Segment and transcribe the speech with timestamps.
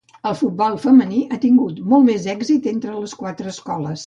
[0.27, 3.97] El futbol femení ha tingut molt més èxit entre les quatre escoles.